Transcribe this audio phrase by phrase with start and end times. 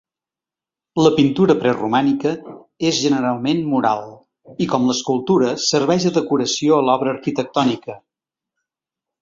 [1.07, 2.31] La pintura preromànica
[2.91, 4.01] és generalment mural
[4.65, 8.01] i, com l'escultura, serveix de decoració a l'obra arquitectònica.